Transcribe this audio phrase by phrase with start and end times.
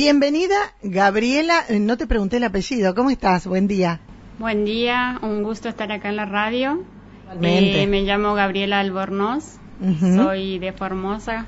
[0.00, 1.60] Bienvenida, Gabriela.
[1.70, 2.94] Eh, no te pregunté el apellido.
[2.94, 3.46] ¿Cómo estás?
[3.46, 3.98] Buen día.
[4.38, 6.84] Buen día, un gusto estar acá en la radio.
[7.40, 9.56] Eh, me llamo Gabriela Albornoz,
[9.98, 11.46] soy de Formosa.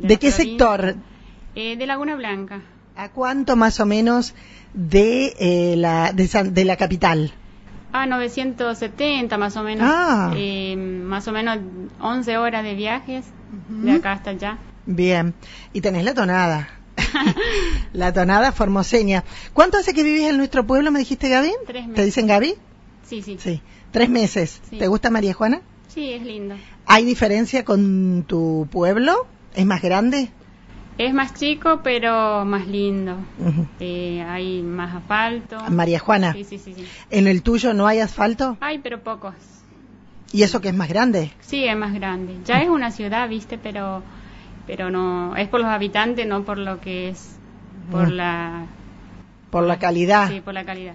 [0.00, 0.96] ¿De qué sector?
[1.54, 2.62] Eh, de Laguna Blanca.
[2.96, 4.34] ¿A cuánto más o menos
[4.72, 7.32] de, eh, la, de, San- de la capital?
[7.92, 9.88] Ah, 970 más o menos.
[9.88, 10.32] Ah.
[10.36, 11.58] Eh, más o menos
[12.00, 13.24] 11 horas de viajes
[13.68, 14.58] de acá hasta allá.
[14.84, 15.32] Bien.
[15.72, 16.68] Y tenés la tonada.
[17.92, 19.24] la tonada formoseña.
[19.52, 21.52] ¿Cuánto hace que vivís en nuestro pueblo, me dijiste, Gaby?
[21.66, 22.54] Tres ¿Te dicen Gaby?
[23.06, 23.36] Sí, sí.
[23.38, 23.60] Sí.
[23.90, 24.60] Tres meses.
[24.68, 24.78] Sí.
[24.78, 25.60] ¿Te gusta María Juana?
[25.88, 26.56] Sí, es lindo.
[26.86, 29.26] ¿Hay diferencia con tu pueblo?
[29.54, 30.30] ¿Es más grande?
[30.98, 33.16] Es más chico, pero más lindo.
[33.80, 35.58] Eh, hay más asfalto.
[35.70, 36.86] María Juana, Sí, sí, sí, sí.
[37.10, 38.56] ¿en el tuyo no hay asfalto?
[38.60, 39.34] Hay, pero pocos.
[40.32, 41.32] ¿Y eso que es más grande?
[41.40, 42.36] Sí, es más grande.
[42.44, 44.02] Ya es una ciudad, viste, pero
[44.66, 47.36] pero no es por los habitantes, no por lo que es
[47.90, 48.12] por Mm.
[48.12, 48.66] la
[49.50, 50.28] Por la calidad.
[50.30, 50.94] sí, por la calidad.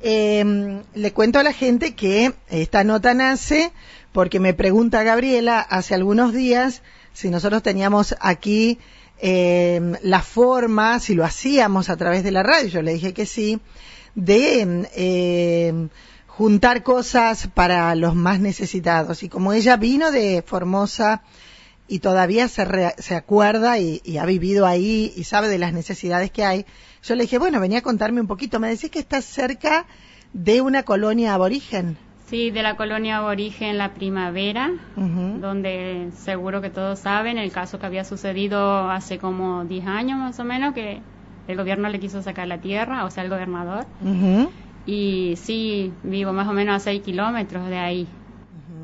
[0.00, 3.72] Eh, le cuento a la gente que esta nota nace
[4.12, 8.78] porque me pregunta Gabriela hace algunos días si nosotros teníamos aquí
[9.20, 13.26] eh, la forma, si lo hacíamos a través de la radio, yo le dije que
[13.26, 13.58] sí,
[14.14, 15.88] de eh,
[16.28, 19.24] juntar cosas para los más necesitados.
[19.24, 21.22] Y como ella vino de Formosa
[21.88, 25.72] y todavía se, re- se acuerda y, y ha vivido ahí y sabe de las
[25.72, 26.66] necesidades que hay,
[27.02, 28.60] yo le dije, bueno, venía a contarme un poquito.
[28.60, 29.86] Me decís que estás cerca
[30.32, 31.96] de una colonia aborigen.
[32.26, 34.70] Sí, de la colonia aborigen La Primavera,
[35.40, 40.38] donde seguro que todos saben el caso que había sucedido hace como 10 años más
[40.38, 41.00] o menos, que
[41.46, 43.86] el gobierno le quiso sacar la tierra, o sea, el gobernador.
[44.86, 48.06] Y sí, vivo más o menos a 6 kilómetros de ahí.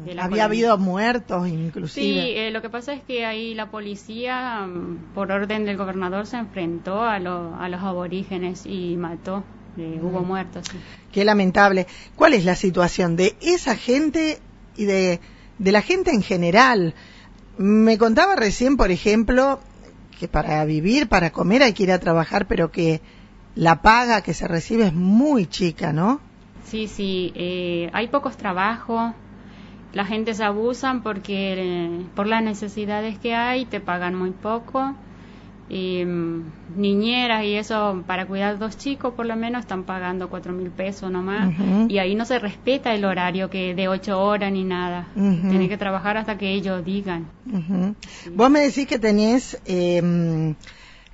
[0.05, 0.45] De la Había colonia.
[0.45, 2.49] habido muertos Sí, inclusive.
[2.49, 6.37] eh, lo que pasa es que ahí la policía, mm, por orden del gobernador, se
[6.37, 9.45] enfrentó a, lo- a los aborígenes y mató.
[9.77, 10.67] Eh, Hubo muertos.
[10.71, 10.79] sí.
[11.11, 11.87] Qué lamentable.
[12.17, 14.39] ¿Cuál es la situación de esa gente
[14.77, 15.21] y de,
[15.59, 16.95] de la gente en general?
[17.59, 19.61] Me contaba recién, por ejemplo,
[20.19, 23.01] que para vivir, para comer hay que ir a trabajar, pero que
[23.57, 26.21] la paga que se recibe es muy chica, ¿no?
[26.65, 29.13] Sí, sí, eh, hay pocos trabajos.
[29.95, 34.95] La gente se abusan porque eh, por las necesidades que hay te pagan muy poco.
[35.71, 40.53] Y, mm, niñeras y eso para cuidar dos chicos por lo menos están pagando cuatro
[40.53, 41.55] mil pesos nomás
[41.89, 45.79] y ahí no se respeta el horario que de ocho horas ni nada tiene que
[45.79, 47.95] trabajar hasta que ellos digan Ujú.
[48.35, 50.55] Vos me decís que tenés eh,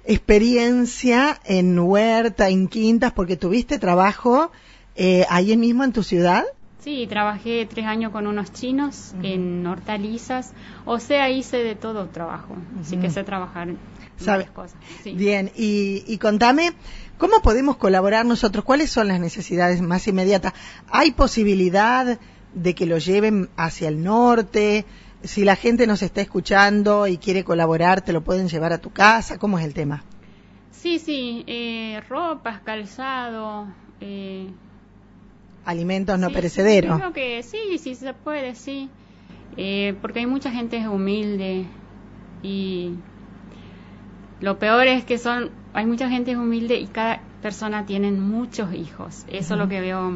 [0.04, 4.50] experiencia en huerta, en quintas, porque tuviste trabajo
[4.96, 6.44] eh, ahí mismo en tu ciudad.
[6.82, 10.52] Sí, trabajé tres años con unos chinos en hortalizas,
[10.86, 13.68] o sea, hice de todo trabajo, así que sé trabajar
[14.16, 14.76] Sabe- varias cosas.
[15.02, 15.12] sí.
[15.12, 16.72] Bien, y, y contame,
[17.18, 18.64] ¿cómo podemos colaborar nosotros?
[18.64, 20.54] ¿Cuáles son las necesidades más inmediatas?
[20.90, 22.18] ¿Hay posibilidad
[22.54, 24.86] de que lo lleven hacia el norte?
[25.22, 28.90] Si la gente nos está escuchando y quiere colaborar, ¿te lo pueden llevar a tu
[28.90, 29.38] casa?
[29.38, 30.02] ¿Cómo es el tema?
[30.70, 33.66] Sí, sí, eh, ropas, calzado.
[34.00, 34.48] Eh,
[35.64, 36.96] Alimentos no sí, perecederos.
[36.98, 38.88] Creo que sí, sí se puede, sí.
[39.56, 41.64] Eh, porque hay mucha gente humilde
[42.42, 42.92] y
[44.40, 49.24] lo peor es que son, hay mucha gente humilde y cada persona tiene muchos hijos.
[49.28, 50.10] Eso es lo que veo.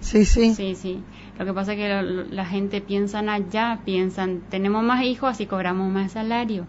[0.00, 0.54] Sí, sí.
[0.54, 1.02] Sí, sí.
[1.38, 5.46] Lo que pasa es que lo- la gente piensan allá, piensan, tenemos más hijos así
[5.46, 6.66] cobramos más salario.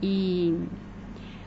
[0.00, 0.52] Y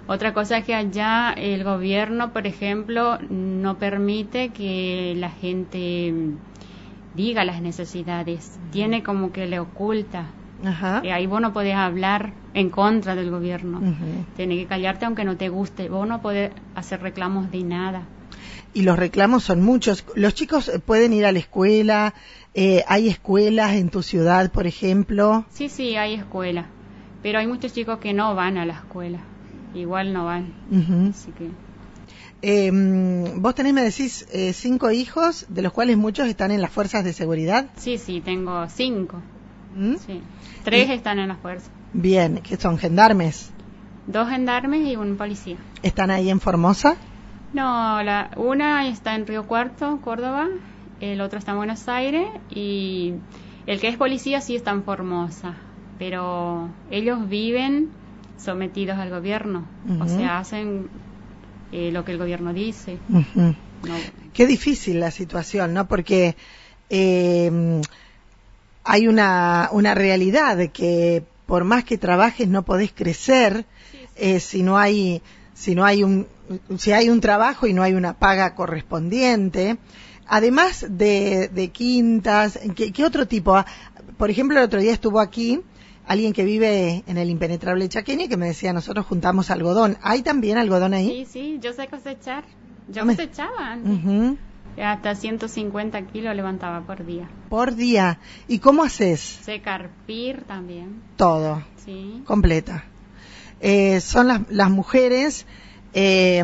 [0.07, 6.35] otra cosa es que allá el gobierno, por ejemplo, no permite que la gente mm,
[7.15, 8.59] diga las necesidades.
[8.71, 10.25] Tiene como que le oculta.
[10.65, 11.01] Ajá.
[11.03, 13.81] Y ahí vos no podés hablar en contra del gobierno.
[14.35, 15.89] Tenés que callarte aunque no te guste.
[15.89, 18.03] Vos no podés hacer reclamos de nada.
[18.73, 20.05] Y los reclamos son muchos.
[20.15, 22.13] Los chicos eh, pueden ir a la escuela.
[22.53, 25.45] eh, hay escuelas en tu ciudad, por ejemplo.
[25.49, 26.65] Sí, sí, hay escuela.
[27.23, 29.19] Pero hay muchos chicos que no van a la escuela.
[29.73, 30.53] Igual no van.
[31.09, 31.49] Así que...
[32.43, 36.61] Eh, mm, vos tenés, me decís, eh, cinco hijos, de los cuales muchos están en
[36.61, 37.67] las fuerzas de seguridad.
[37.77, 39.21] Sí, sí, tengo cinco.
[39.75, 39.95] ¿Mm?
[39.97, 40.21] Sí.
[40.63, 41.69] Tres Y- están en las fuerzas.
[41.93, 43.51] Bien, que son gendarmes.
[44.07, 45.57] Dos gendarmes y un policía.
[45.83, 46.95] ¿Están ahí en Formosa?
[47.53, 50.47] No, la, una está en Río Cuarto, Córdoba,
[50.99, 53.13] el otro está en Buenos Aires y
[53.67, 55.55] el que es policía sí está en Formosa,
[55.99, 57.89] pero ellos viven
[58.43, 59.65] sometidos al gobierno,
[59.99, 60.89] o sea, hacen
[61.71, 62.97] eh, lo que el gobierno dice.
[63.07, 63.95] No,
[64.33, 65.87] Qué difícil la situación, ¿no?
[65.87, 66.35] Porque
[66.89, 67.81] eh,
[68.83, 73.65] hay una, una realidad de que por más que trabajes no podés crecer
[74.15, 75.21] eh, si no hay
[75.53, 76.27] si no hay un
[76.77, 79.77] si hay un trabajo y no hay una paga correspondiente,
[80.27, 83.55] además de, de quintas, ¿qué, ¿qué, otro tipo?
[83.55, 83.65] Ah,
[84.17, 85.61] por ejemplo, el otro día estuvo aquí
[86.11, 89.97] alguien que vive en el impenetrable Chaqueño que me decía, nosotros juntamos algodón.
[90.01, 91.25] ¿Hay también algodón ahí?
[91.25, 92.43] Sí, sí, yo sé cosechar.
[92.89, 94.37] Yo cosechaba antes.
[94.77, 97.29] Hasta 150 kilos levantaba por día.
[97.49, 98.19] Por día.
[98.47, 99.19] ¿Y cómo haces?
[99.21, 101.01] Sé carpir también.
[101.15, 101.63] Todo.
[101.85, 102.23] Sí.
[102.25, 102.83] Completa.
[103.61, 105.45] Eh, son las, las mujeres,
[105.93, 106.43] eh,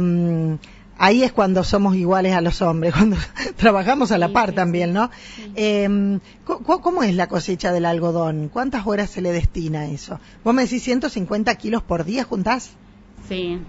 [0.97, 3.17] ahí es cuando somos iguales a los hombres, cuando
[3.55, 5.09] trabajamos a la par también, ¿no?
[5.55, 8.49] Eh, ¿Cómo es la cosecha del algodón?
[8.49, 10.19] ¿Cuántas horas se le destina a eso?
[10.43, 12.75] Vos me decís 150 kilos por día, ¿juntás?
[13.27, 13.59] Sí.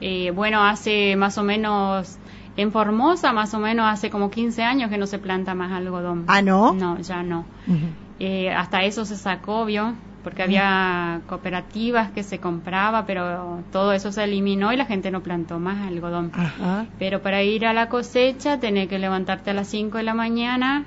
[0.00, 2.18] Eh, bueno, hace más o menos
[2.56, 6.24] en Formosa, más o menos hace como 15 años que no se planta más algodón.
[6.26, 6.72] ¿Ah, no?
[6.74, 7.44] No, ya no.
[8.18, 9.94] eh, hasta eso se sacó, ¿vio?
[10.22, 15.20] Porque había cooperativas que se compraba, pero todo eso se eliminó y la gente no
[15.22, 16.30] plantó más algodón.
[16.34, 16.86] Ajá.
[16.98, 20.84] Pero para ir a la cosecha tenés que levantarte a las 5 de la mañana,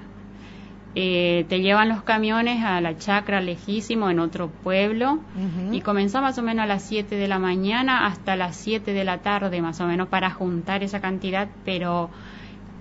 [0.97, 5.75] eh, te llevan los camiones a la chacra lejísimo en otro pueblo uh -huh.
[5.75, 9.03] y comenzó más o menos a las 7 de la mañana hasta las 7 de
[9.03, 12.09] la tarde más o menos para juntar esa cantidad, pero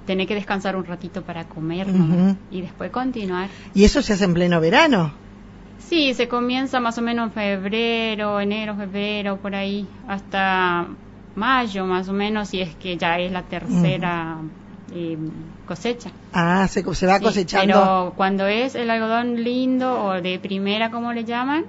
[0.06, 2.36] tenés que descansar un ratito para comer uh -huh.
[2.52, 3.48] y después continuar.
[3.74, 5.23] ¿Y eso se hace en pleno verano?
[5.88, 10.86] Sí, se comienza más o menos en febrero, enero, febrero, por ahí, hasta
[11.34, 14.38] mayo más o menos, si es que ya es la tercera...
[14.40, 15.18] Uh -huh eh,
[15.66, 16.10] cosecha.
[16.32, 17.66] Ah, se, se va sí, cosechando.
[17.66, 21.64] Pero cuando es el algodón lindo o de primera, como le llaman,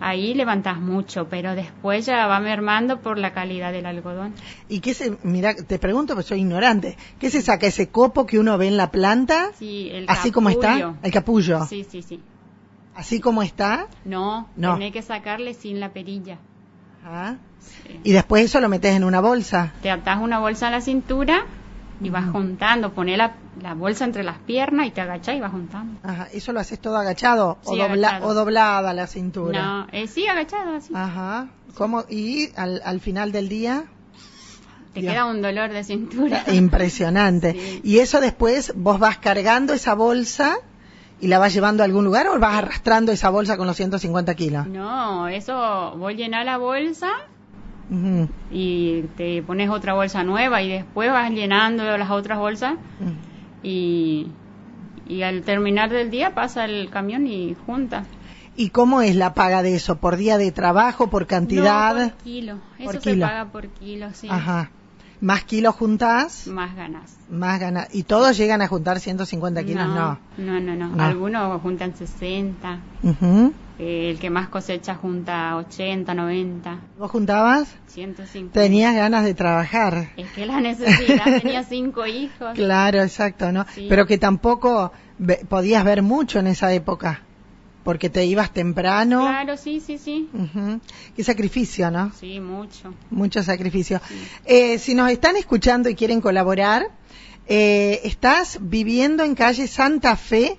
[0.00, 4.34] ahí levantas mucho, pero después ya va mermando por la calidad del algodón.
[4.68, 8.38] ¿Y qué se, mira, te pregunto, porque soy ignorante, ¿qué se saca ese copo que
[8.38, 9.50] uno ve en la planta?
[9.58, 10.32] Sí, el Así capullo.
[10.32, 11.66] como está, el capullo.
[11.66, 12.20] Sí, sí, sí.
[12.98, 13.86] ¿Así como está?
[14.04, 14.74] No, no.
[14.74, 16.36] tenés que sacarle sin la perilla.
[17.04, 17.36] Ah.
[17.60, 18.00] Sí.
[18.02, 19.72] Y después eso lo metes en una bolsa.
[19.82, 21.46] Te atas una bolsa a la cintura
[22.00, 25.52] y vas juntando, pones la, la, bolsa entre las piernas y te agachas y vas
[25.52, 26.00] juntando.
[26.02, 28.30] Ajá, ¿eso lo haces todo agachado, sí, o, dobla, agachado.
[28.30, 29.62] o doblada la cintura?
[29.62, 30.92] No, eh, sí, agachado así.
[30.92, 32.04] Ajá, ¿cómo?
[32.10, 33.84] ¿Y al, al final del día?
[34.92, 35.12] Te Dios.
[35.12, 36.42] queda un dolor de cintura.
[36.52, 37.52] Impresionante.
[37.58, 37.80] Sí.
[37.84, 40.58] ¿Y eso después vos vas cargando esa bolsa
[41.20, 44.34] y la vas llevando a algún lugar o vas arrastrando esa bolsa con los 150
[44.34, 44.66] kilos?
[44.66, 47.08] No, eso, voy a llenar la bolsa
[47.90, 48.28] Uh -huh.
[48.50, 53.14] y te pones otra bolsa nueva y después vas llenando las otras bolsas uh -huh.
[53.62, 54.26] y,
[55.08, 58.04] y al terminar del día pasa el camión y junta.
[58.56, 59.96] ¿Y cómo es la paga de eso?
[59.96, 61.94] ¿Por día de trabajo, por cantidad?
[61.96, 62.58] No, por kilo.
[62.84, 63.26] Por eso kilo.
[63.26, 64.28] se paga por kilo, sí.
[64.30, 64.70] Ajá.
[65.20, 66.46] ¿Más kilos juntás?
[66.46, 67.16] Más ganas.
[67.28, 67.88] Más ganas.
[67.92, 69.88] ¿Y todos llegan a juntar 150 kilos?
[69.88, 70.18] No.
[70.36, 70.88] No, no, no.
[70.88, 71.02] no.
[71.02, 72.80] Algunos juntan 60.
[73.02, 73.52] Uh -huh.
[73.80, 76.78] eh, el que más cosecha junta 80, 90.
[76.98, 77.74] ¿Vos juntabas?
[77.88, 78.52] 150.
[78.52, 80.10] Tenías ganas de trabajar.
[80.16, 81.24] Es que la necesidad.
[81.42, 82.54] Tenía cinco hijos.
[82.54, 83.66] Claro, exacto, ¿no?
[83.74, 83.86] Sí.
[83.88, 84.92] Pero que tampoco
[85.48, 87.22] podías ver mucho en esa época
[87.84, 89.20] porque te ibas temprano.
[89.20, 90.28] Claro, sí, sí, sí.
[90.32, 90.80] Uh -huh.
[91.16, 92.12] Qué sacrificio, ¿no?
[92.18, 92.94] Sí, mucho.
[93.10, 94.00] Mucho sacrificio.
[94.06, 94.14] Sí.
[94.44, 96.90] Eh, si nos están escuchando y quieren colaborar,
[97.46, 100.58] eh, estás viviendo en calle Santa Fe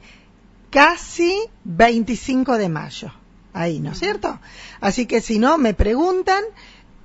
[0.69, 3.12] casi 25 de mayo.
[3.54, 4.39] Ahí, ¿no es cierto?
[4.80, 6.44] Así que si no, me preguntan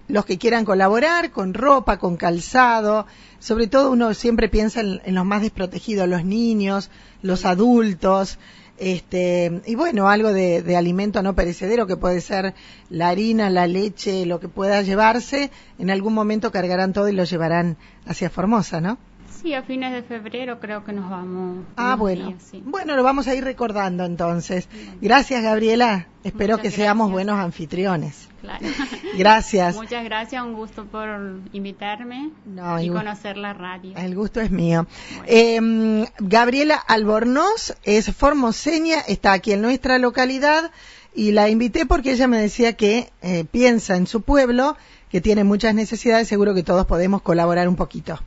[0.09, 3.07] los que quieran colaborar con ropa, con calzado,
[3.39, 6.91] sobre todo uno siempre piensa en, en los más desprotegidos, los niños,
[7.23, 8.39] los adultos,
[8.79, 12.55] este y bueno algo de, de, alimento no perecedero que puede ser
[12.91, 17.25] la harina la leche lo que pueda llevarse en algún momento cargarán todo y lo
[17.25, 17.77] llevarán
[18.07, 18.99] hacia Formosa no
[19.45, 22.29] sí a fines de febrero creo que nos vamos ah bueno.
[22.29, 22.63] días, sí.
[22.65, 24.71] bueno lo vamos a ir recordando entonces.
[25.03, 26.07] Gracias Gabriela.
[26.25, 26.75] Espero Muchas que gracias.
[26.75, 28.31] seamos buenos anfitriones.
[28.41, 28.65] Claro.
[29.19, 29.77] gracias.
[29.77, 33.93] Muchas gracias un gusto por invitarme no, y conocer la radio.
[33.97, 34.87] el gusto es mío.
[35.11, 35.25] Bueno.
[35.27, 40.71] eh, Gabriela Albornoz es formoseña está aquí en nuestra localidad
[41.15, 44.79] y la invité porque ella me decía que eh, piensa en su pueblo
[45.11, 48.19] que tiene muchas necesidades seguro que todos podemos colaborar un poquito